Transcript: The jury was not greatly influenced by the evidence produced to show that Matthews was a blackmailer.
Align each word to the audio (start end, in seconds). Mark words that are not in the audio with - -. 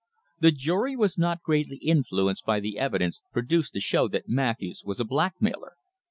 The 0.39 0.49
jury 0.51 0.95
was 0.95 1.19
not 1.19 1.43
greatly 1.43 1.77
influenced 1.77 2.43
by 2.43 2.59
the 2.59 2.79
evidence 2.79 3.21
produced 3.31 3.73
to 3.73 3.79
show 3.79 4.07
that 4.07 4.27
Matthews 4.27 4.81
was 4.83 4.99
a 4.99 5.05
blackmailer. 5.05 5.73